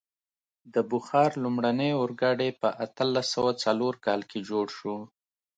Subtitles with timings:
[0.73, 4.95] د بخار لومړنی اورګاډی په اتلس سوه څلور کال کې جوړ شو.